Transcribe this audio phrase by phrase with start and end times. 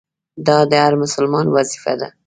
[0.47, 2.09] دا د هر مسلمان وظیفه ده.